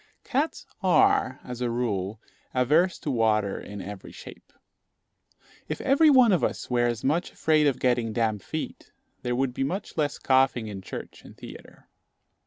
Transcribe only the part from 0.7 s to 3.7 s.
are, as a rule, averse to water